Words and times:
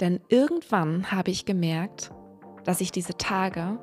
Denn 0.00 0.20
irgendwann 0.28 1.10
habe 1.10 1.30
ich 1.30 1.46
gemerkt, 1.46 2.10
dass 2.64 2.82
ich 2.82 2.92
diese 2.92 3.16
Tage 3.16 3.78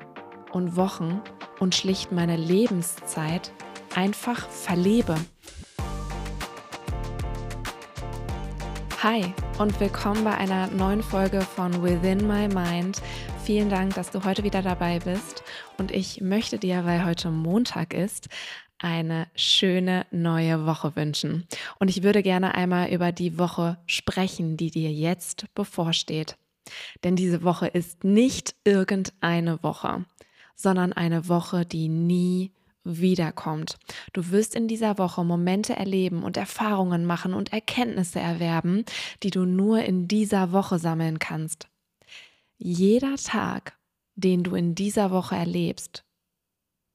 und 0.52 0.76
Wochen 0.76 1.20
und 1.58 1.74
schlicht 1.74 2.12
meine 2.12 2.36
Lebenszeit 2.36 3.52
einfach 3.96 4.48
verlebe. 4.48 5.16
Hi 9.02 9.24
und 9.58 9.78
willkommen 9.80 10.22
bei 10.22 10.36
einer 10.36 10.68
neuen 10.68 11.02
Folge 11.02 11.40
von 11.40 11.82
Within 11.82 12.28
My 12.28 12.46
Mind. 12.46 13.02
Vielen 13.42 13.68
Dank, 13.68 13.94
dass 13.94 14.10
du 14.10 14.24
heute 14.24 14.44
wieder 14.44 14.62
dabei 14.62 15.00
bist. 15.00 15.42
Und 15.78 15.90
ich 15.90 16.20
möchte 16.20 16.58
dir, 16.58 16.84
weil 16.84 17.04
heute 17.04 17.30
Montag 17.30 17.92
ist, 17.92 18.28
eine 18.84 19.28
schöne 19.34 20.04
neue 20.10 20.66
Woche 20.66 20.94
wünschen. 20.94 21.46
Und 21.80 21.88
ich 21.88 22.02
würde 22.02 22.22
gerne 22.22 22.54
einmal 22.54 22.90
über 22.90 23.12
die 23.12 23.38
Woche 23.38 23.78
sprechen, 23.86 24.58
die 24.58 24.70
dir 24.70 24.92
jetzt 24.92 25.46
bevorsteht. 25.54 26.36
Denn 27.02 27.16
diese 27.16 27.42
Woche 27.42 27.66
ist 27.66 28.04
nicht 28.04 28.54
irgendeine 28.64 29.62
Woche, 29.62 30.04
sondern 30.54 30.92
eine 30.92 31.28
Woche, 31.28 31.64
die 31.64 31.88
nie 31.88 32.52
wiederkommt. 32.84 33.78
Du 34.12 34.30
wirst 34.30 34.54
in 34.54 34.68
dieser 34.68 34.98
Woche 34.98 35.24
Momente 35.24 35.74
erleben 35.74 36.22
und 36.22 36.36
Erfahrungen 36.36 37.06
machen 37.06 37.32
und 37.32 37.54
Erkenntnisse 37.54 38.20
erwerben, 38.20 38.84
die 39.22 39.30
du 39.30 39.46
nur 39.46 39.82
in 39.82 40.08
dieser 40.08 40.52
Woche 40.52 40.78
sammeln 40.78 41.18
kannst. 41.18 41.68
Jeder 42.58 43.16
Tag, 43.16 43.78
den 44.14 44.42
du 44.42 44.54
in 44.54 44.74
dieser 44.74 45.10
Woche 45.10 45.36
erlebst, 45.36 46.04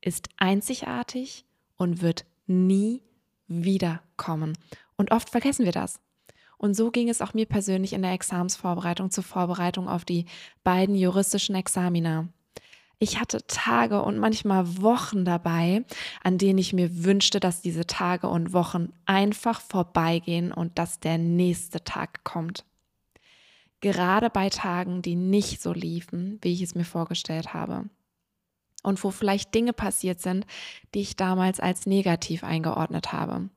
ist 0.02 0.30
einzigartig 0.38 1.46
und 1.80 2.04
wird 2.04 2.26
nie 2.46 3.02
wiederkommen. 3.48 4.56
Und 4.96 5.12
oft 5.12 5.30
vergessen 5.30 5.66
wir 5.66 5.72
das. 5.72 6.00
Und 6.58 6.76
so 6.76 6.92
ging 6.92 7.10
es 7.10 7.22
auch 7.22 7.34
mir 7.34 7.46
persönlich 7.46 7.94
in 7.94 8.02
der 8.02 8.12
Examsvorbereitung 8.12 9.10
zur 9.10 9.24
Vorbereitung 9.24 9.88
auf 9.88 10.06
die 10.06 10.26
beiden 10.64 10.94
juristischen 10.94 11.56
Examina. 11.56 12.28
Ich 13.00 13.18
hatte 13.18 13.48
Tage 13.48 14.02
und 14.02 14.20
manchmal 14.20 14.82
Wochen 14.82 15.24
dabei, 15.24 15.86
an 16.22 16.38
denen 16.38 16.60
ich 16.60 16.74
mir 16.74 17.06
wünschte, 17.06 17.40
dass 17.40 17.62
diese 17.62 17.88
Tage 17.88 18.28
und 18.28 18.52
Wochen 18.52 18.92
einfach 19.06 19.62
vorbeigehen 19.62 20.52
und 20.52 20.78
dass 20.78 21.00
der 21.00 21.18
nächste 21.18 21.82
Tag 21.86 22.26
kommt. 22.26 22.66
Gerade 23.80 24.30
bei 24.30 24.50
Tagen, 24.50 25.02
die 25.02 25.16
nicht 25.16 25.62
so 25.62 25.72
liefen, 25.72 26.40
wie 26.42 26.52
ich 26.52 26.62
es 26.62 26.76
mir 26.76 26.84
vorgestellt 26.84 27.54
habe 27.54 27.86
und 28.84 29.04
wo 29.04 29.12
vielleicht 29.12 29.54
Dinge 29.54 29.74
passiert 29.74 30.22
sind, 30.22 30.46
die 30.94 31.02
ich 31.02 31.16
damals 31.16 31.60
als 31.60 31.86
negativ 31.86 32.44
eingeordnet 32.44 33.12
habe. 33.12 33.50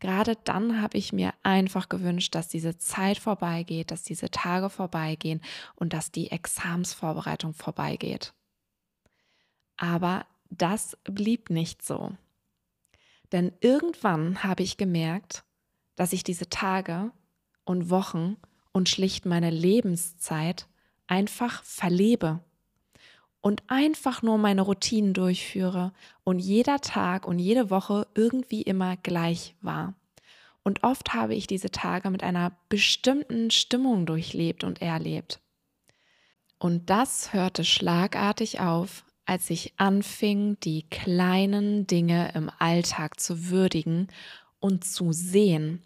Gerade 0.00 0.36
dann 0.44 0.80
habe 0.80 0.96
ich 0.96 1.12
mir 1.12 1.34
einfach 1.42 1.88
gewünscht, 1.88 2.34
dass 2.34 2.48
diese 2.48 2.78
Zeit 2.78 3.18
vorbeigeht, 3.18 3.90
dass 3.90 4.02
diese 4.02 4.30
Tage 4.30 4.70
vorbeigehen 4.70 5.40
und 5.74 5.92
dass 5.92 6.12
die 6.12 6.30
Examsvorbereitung 6.30 7.52
vorbeigeht. 7.52 8.32
Aber 9.76 10.26
das 10.50 10.96
blieb 11.04 11.50
nicht 11.50 11.84
so. 11.84 12.12
Denn 13.32 13.52
irgendwann 13.60 14.42
habe 14.44 14.62
ich 14.62 14.76
gemerkt, 14.76 15.44
dass 15.96 16.12
ich 16.12 16.22
diese 16.22 16.48
Tage 16.48 17.10
und 17.64 17.90
Wochen 17.90 18.36
und 18.72 18.88
schlicht 18.88 19.26
meine 19.26 19.50
Lebenszeit 19.50 20.68
einfach 21.06 21.62
verlebe 21.64 22.40
und 23.40 23.62
einfach 23.68 24.22
nur 24.22 24.38
meine 24.38 24.62
Routinen 24.62 25.14
durchführe 25.14 25.92
und 26.24 26.38
jeder 26.38 26.80
Tag 26.80 27.26
und 27.26 27.38
jede 27.38 27.70
Woche 27.70 28.06
irgendwie 28.14 28.62
immer 28.62 28.96
gleich 28.96 29.54
war. 29.60 29.94
Und 30.62 30.82
oft 30.82 31.14
habe 31.14 31.34
ich 31.34 31.46
diese 31.46 31.70
Tage 31.70 32.10
mit 32.10 32.22
einer 32.22 32.52
bestimmten 32.68 33.50
Stimmung 33.50 34.06
durchlebt 34.06 34.64
und 34.64 34.82
erlebt. 34.82 35.40
Und 36.58 36.90
das 36.90 37.32
hörte 37.32 37.64
schlagartig 37.64 38.60
auf, 38.60 39.04
als 39.24 39.48
ich 39.50 39.74
anfing, 39.78 40.58
die 40.60 40.88
kleinen 40.88 41.86
Dinge 41.86 42.32
im 42.34 42.50
Alltag 42.58 43.20
zu 43.20 43.50
würdigen 43.50 44.08
und 44.58 44.84
zu 44.84 45.12
sehen 45.12 45.82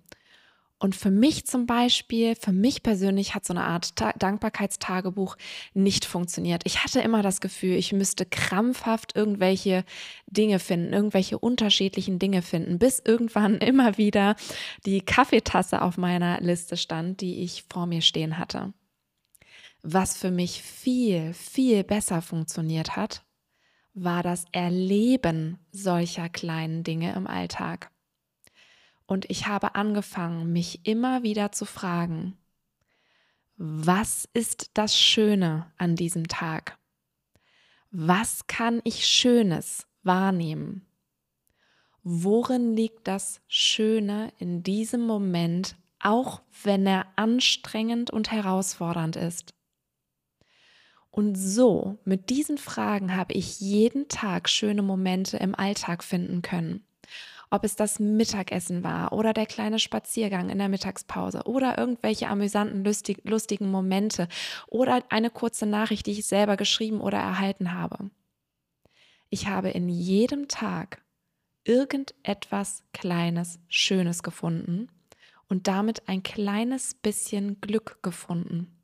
und 0.82 0.96
für 0.96 1.12
mich 1.12 1.46
zum 1.46 1.66
Beispiel, 1.66 2.34
für 2.34 2.50
mich 2.50 2.82
persönlich 2.82 3.36
hat 3.36 3.44
so 3.44 3.52
eine 3.52 3.62
Art 3.62 3.94
Ta 3.94 4.12
Dankbarkeitstagebuch 4.18 5.36
nicht 5.74 6.04
funktioniert. 6.04 6.62
Ich 6.64 6.82
hatte 6.82 7.00
immer 7.00 7.22
das 7.22 7.40
Gefühl, 7.40 7.76
ich 7.76 7.92
müsste 7.92 8.26
krampfhaft 8.26 9.14
irgendwelche 9.14 9.84
Dinge 10.26 10.58
finden, 10.58 10.92
irgendwelche 10.92 11.38
unterschiedlichen 11.38 12.18
Dinge 12.18 12.42
finden, 12.42 12.80
bis 12.80 12.98
irgendwann 12.98 13.58
immer 13.58 13.96
wieder 13.96 14.34
die 14.84 15.02
Kaffeetasse 15.02 15.82
auf 15.82 15.98
meiner 15.98 16.40
Liste 16.40 16.76
stand, 16.76 17.20
die 17.20 17.44
ich 17.44 17.64
vor 17.70 17.86
mir 17.86 18.02
stehen 18.02 18.36
hatte. 18.36 18.72
Was 19.82 20.16
für 20.16 20.32
mich 20.32 20.62
viel, 20.62 21.32
viel 21.32 21.84
besser 21.84 22.22
funktioniert 22.22 22.96
hat, 22.96 23.22
war 23.94 24.24
das 24.24 24.46
Erleben 24.50 25.58
solcher 25.70 26.28
kleinen 26.28 26.82
Dinge 26.82 27.14
im 27.14 27.28
Alltag. 27.28 27.92
Und 29.12 29.28
ich 29.28 29.46
habe 29.46 29.74
angefangen, 29.74 30.54
mich 30.54 30.86
immer 30.86 31.22
wieder 31.22 31.52
zu 31.52 31.66
fragen, 31.66 32.38
was 33.58 34.26
ist 34.32 34.70
das 34.72 34.98
Schöne 34.98 35.70
an 35.76 35.96
diesem 35.96 36.28
Tag? 36.28 36.78
Was 37.90 38.46
kann 38.46 38.80
ich 38.84 39.06
Schönes 39.06 39.86
wahrnehmen? 40.02 40.86
Worin 42.02 42.74
liegt 42.74 43.06
das 43.06 43.42
Schöne 43.48 44.32
in 44.38 44.62
diesem 44.62 45.02
Moment, 45.02 45.76
auch 46.00 46.40
wenn 46.62 46.86
er 46.86 47.06
anstrengend 47.16 48.10
und 48.10 48.32
herausfordernd 48.32 49.16
ist? 49.16 49.52
Und 51.10 51.34
so, 51.34 51.98
mit 52.06 52.30
diesen 52.30 52.56
Fragen 52.56 53.14
habe 53.14 53.34
ich 53.34 53.60
jeden 53.60 54.08
Tag 54.08 54.48
schöne 54.48 54.80
Momente 54.80 55.36
im 55.36 55.54
Alltag 55.54 56.02
finden 56.02 56.40
können 56.40 56.86
ob 57.52 57.64
es 57.64 57.76
das 57.76 58.00
Mittagessen 58.00 58.82
war 58.82 59.12
oder 59.12 59.34
der 59.34 59.44
kleine 59.44 59.78
Spaziergang 59.78 60.48
in 60.48 60.56
der 60.56 60.70
Mittagspause 60.70 61.42
oder 61.44 61.76
irgendwelche 61.76 62.28
amüsanten, 62.28 62.82
lustig, 62.82 63.20
lustigen 63.24 63.70
Momente 63.70 64.26
oder 64.68 65.04
eine 65.10 65.28
kurze 65.28 65.66
Nachricht, 65.66 66.06
die 66.06 66.12
ich 66.12 66.24
selber 66.24 66.56
geschrieben 66.56 67.02
oder 67.02 67.18
erhalten 67.18 67.74
habe. 67.74 68.10
Ich 69.28 69.48
habe 69.48 69.68
in 69.68 69.90
jedem 69.90 70.48
Tag 70.48 71.02
irgendetwas 71.64 72.84
Kleines, 72.94 73.60
Schönes 73.68 74.22
gefunden 74.22 74.88
und 75.46 75.68
damit 75.68 76.08
ein 76.08 76.22
kleines 76.22 76.94
bisschen 76.94 77.60
Glück 77.60 78.02
gefunden. 78.02 78.74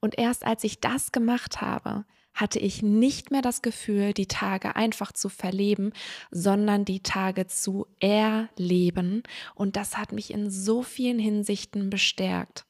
Und 0.00 0.18
erst 0.18 0.46
als 0.46 0.64
ich 0.64 0.80
das 0.80 1.12
gemacht 1.12 1.60
habe, 1.60 2.06
hatte 2.36 2.60
ich 2.60 2.82
nicht 2.82 3.32
mehr 3.32 3.42
das 3.42 3.62
Gefühl, 3.62 4.12
die 4.12 4.26
Tage 4.26 4.76
einfach 4.76 5.10
zu 5.10 5.28
verleben, 5.28 5.92
sondern 6.30 6.84
die 6.84 7.00
Tage 7.00 7.48
zu 7.48 7.86
erleben. 7.98 9.24
Und 9.54 9.74
das 9.74 9.96
hat 9.96 10.12
mich 10.12 10.32
in 10.32 10.50
so 10.50 10.82
vielen 10.82 11.18
Hinsichten 11.18 11.90
bestärkt. 11.90 12.64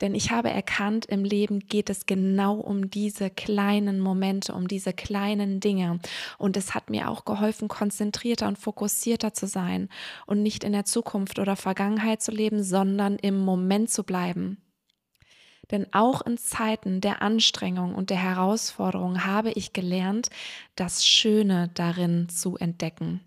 Denn 0.00 0.14
ich 0.14 0.32
habe 0.32 0.50
erkannt, 0.50 1.06
im 1.06 1.24
Leben 1.24 1.60
geht 1.60 1.88
es 1.88 2.04
genau 2.04 2.56
um 2.56 2.90
diese 2.90 3.30
kleinen 3.30 4.00
Momente, 4.00 4.52
um 4.52 4.66
diese 4.68 4.92
kleinen 4.92 5.60
Dinge. 5.60 6.00
Und 6.36 6.56
es 6.56 6.74
hat 6.74 6.90
mir 6.90 7.08
auch 7.08 7.24
geholfen, 7.24 7.68
konzentrierter 7.68 8.48
und 8.48 8.58
fokussierter 8.58 9.32
zu 9.32 9.46
sein 9.46 9.88
und 10.26 10.42
nicht 10.42 10.64
in 10.64 10.72
der 10.72 10.84
Zukunft 10.84 11.38
oder 11.38 11.56
Vergangenheit 11.56 12.22
zu 12.22 12.32
leben, 12.32 12.62
sondern 12.62 13.16
im 13.16 13.38
Moment 13.38 13.88
zu 13.88 14.02
bleiben. 14.02 14.63
Denn 15.70 15.92
auch 15.92 16.22
in 16.22 16.36
Zeiten 16.36 17.00
der 17.00 17.22
Anstrengung 17.22 17.94
und 17.94 18.10
der 18.10 18.22
Herausforderung 18.22 19.24
habe 19.24 19.50
ich 19.52 19.72
gelernt, 19.72 20.28
das 20.76 21.06
Schöne 21.06 21.70
darin 21.74 22.28
zu 22.28 22.56
entdecken. 22.56 23.20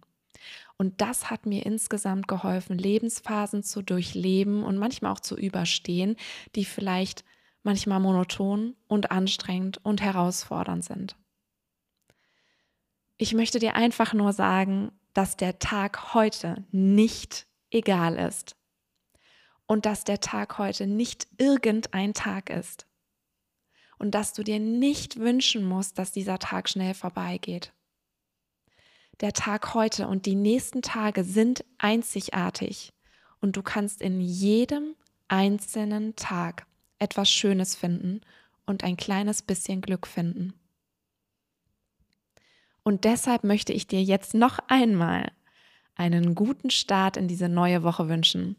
Und 0.77 1.01
das 1.01 1.31
hat 1.31 1.45
mir 1.47 1.65
insgesamt 1.65 2.27
geholfen, 2.27 2.77
Lebensphasen 2.77 3.63
zu 3.63 3.81
durchleben 3.81 4.63
und 4.63 4.77
manchmal 4.77 5.11
auch 5.11 5.19
zu 5.19 5.35
überstehen, 5.35 6.15
die 6.55 6.65
vielleicht 6.65 7.25
manchmal 7.63 7.99
monoton 7.99 8.75
und 8.87 9.11
anstrengend 9.11 9.83
und 9.83 10.01
herausfordernd 10.01 10.85
sind. 10.85 11.15
Ich 13.17 13.33
möchte 13.33 13.57
dir 13.57 13.75
einfach 13.75 14.13
nur 14.13 14.31
sagen, 14.31 14.91
dass 15.13 15.35
der 15.35 15.57
Tag 15.57 16.13
heute 16.13 16.63
nicht 16.71 17.47
egal 17.71 18.15
ist 18.15 18.55
und 19.67 19.85
dass 19.85 20.05
der 20.05 20.19
Tag 20.19 20.57
heute 20.57 20.87
nicht 20.87 21.27
irgendein 21.37 22.13
Tag 22.13 22.49
ist 22.49 22.87
und 23.99 24.15
dass 24.15 24.33
du 24.33 24.43
dir 24.43 24.59
nicht 24.59 25.19
wünschen 25.19 25.63
musst, 25.63 25.99
dass 25.99 26.11
dieser 26.11 26.39
Tag 26.39 26.69
schnell 26.69 26.93
vorbeigeht. 26.93 27.73
Der 29.19 29.33
Tag 29.33 29.73
heute 29.73 30.07
und 30.07 30.25
die 30.25 30.35
nächsten 30.35 30.81
Tage 30.81 31.23
sind 31.23 31.65
einzigartig 31.77 32.93
und 33.41 33.57
du 33.57 33.63
kannst 33.63 34.01
in 34.01 34.21
jedem 34.21 34.95
einzelnen 35.27 36.15
Tag 36.15 36.65
etwas 36.99 37.29
Schönes 37.29 37.75
finden 37.75 38.21
und 38.65 38.83
ein 38.83 38.95
kleines 38.95 39.41
bisschen 39.41 39.81
Glück 39.81 40.07
finden. 40.07 40.53
Und 42.83 43.03
deshalb 43.03 43.43
möchte 43.43 43.73
ich 43.73 43.87
dir 43.87 44.01
jetzt 44.01 44.33
noch 44.33 44.59
einmal 44.67 45.31
einen 45.95 46.35
guten 46.35 46.69
Start 46.69 47.17
in 47.17 47.27
diese 47.27 47.49
neue 47.49 47.83
Woche 47.83 48.07
wünschen 48.07 48.55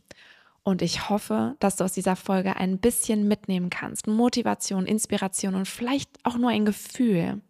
Und 0.68 0.82
ich 0.82 1.08
hoffe, 1.08 1.56
dass 1.60 1.76
du 1.76 1.84
aus 1.84 1.94
dieser 1.94 2.14
Folge 2.14 2.56
ein 2.56 2.76
bisschen 2.76 3.26
mitnehmen 3.26 3.70
kannst. 3.70 4.06
Motivation, 4.06 4.84
Inspiration 4.84 5.54
und 5.54 5.66
vielleicht 5.66 6.10
auch 6.24 6.36
nur 6.36 6.50
ein 6.50 6.66
Gefühl. 6.66 7.40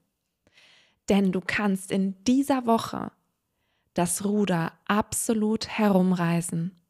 Denn 1.09 1.33
du 1.33 1.41
kannst 1.41 1.91
in 1.91 2.15
dieser 2.27 2.65
Woche 2.65 3.11
das 3.93 4.25
Ruder 4.25 4.73
absolut 4.85 5.67
herumreißen. 5.67 6.81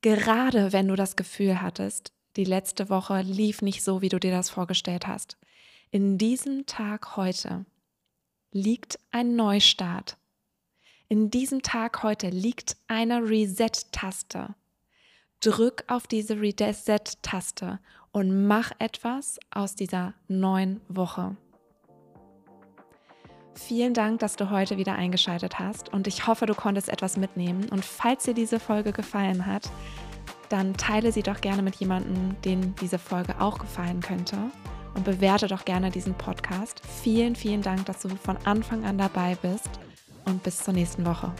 Gerade 0.00 0.72
wenn 0.72 0.88
du 0.88 0.96
das 0.96 1.14
Gefühl 1.14 1.60
hattest, 1.60 2.14
die 2.36 2.44
letzte 2.44 2.88
Woche 2.88 3.20
lief 3.20 3.60
nicht 3.60 3.84
so, 3.84 4.00
wie 4.00 4.08
du 4.08 4.18
dir 4.18 4.32
das 4.32 4.48
vorgestellt 4.48 5.06
hast. 5.06 5.36
In 5.90 6.16
diesem 6.16 6.64
Tag 6.64 7.18
heute 7.18 7.66
liegt 8.50 8.98
ein 9.10 9.36
Neustart. 9.36 10.16
In 11.10 11.30
diesem 11.30 11.60
Tag 11.60 12.02
heute 12.02 12.30
liegt 12.30 12.78
eine 12.88 13.28
Reset-Taste. 13.28 14.54
Drück 15.44 15.84
auf 15.88 16.06
diese 16.06 16.40
Reset-Taste 16.40 17.78
und 18.12 18.46
mach 18.46 18.72
etwas 18.78 19.38
aus 19.50 19.74
dieser 19.74 20.14
neuen 20.26 20.80
Woche. 20.88 21.36
Vielen 23.54 23.92
Dank, 23.92 24.20
dass 24.20 24.36
du 24.36 24.48
heute 24.48 24.78
wieder 24.78 24.94
eingeschaltet 24.94 25.58
hast 25.58 25.92
und 25.92 26.06
ich 26.06 26.26
hoffe, 26.26 26.46
du 26.46 26.54
konntest 26.54 26.88
etwas 26.88 27.18
mitnehmen. 27.18 27.68
Und 27.68 27.84
falls 27.84 28.24
dir 28.24 28.32
diese 28.32 28.58
Folge 28.58 28.92
gefallen 28.92 29.44
hat, 29.44 29.70
dann 30.48 30.74
teile 30.78 31.12
sie 31.12 31.22
doch 31.22 31.42
gerne 31.42 31.62
mit 31.62 31.76
jemandem, 31.76 32.40
den 32.42 32.74
diese 32.76 32.98
Folge 32.98 33.38
auch 33.38 33.58
gefallen 33.58 34.00
könnte 34.00 34.38
und 34.94 35.04
bewerte 35.04 35.46
doch 35.46 35.66
gerne 35.66 35.90
diesen 35.90 36.14
Podcast. 36.14 36.80
Vielen, 37.02 37.36
vielen 37.36 37.60
Dank, 37.60 37.84
dass 37.84 38.00
du 38.00 38.08
von 38.08 38.38
Anfang 38.44 38.86
an 38.86 38.96
dabei 38.96 39.36
bist 39.42 39.68
und 40.24 40.42
bis 40.42 40.64
zur 40.64 40.72
nächsten 40.72 41.04
Woche. 41.04 41.32